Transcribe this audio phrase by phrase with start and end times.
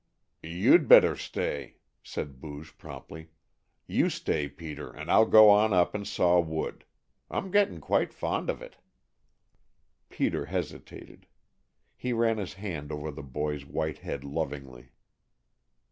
[0.41, 3.29] "You'd better stay," said Booge promptly.
[3.85, 6.85] "You stay, Peter, and I'll go on up and saw wood.
[7.29, 8.77] I'm gettin' quite fond of it."
[10.09, 11.27] Peter hesitated.
[11.95, 14.89] He ran his hand over the boy's white head lovingly.